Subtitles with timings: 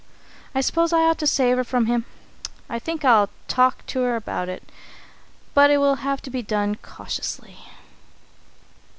[0.55, 2.05] I suppose I ought to save her from him.
[2.67, 4.63] I think I'll talk to her about it,
[5.53, 7.57] but it will have to be done cautiously.